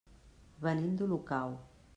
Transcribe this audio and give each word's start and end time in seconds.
Venim 0.63 0.97
d'Olocau. 1.03 1.57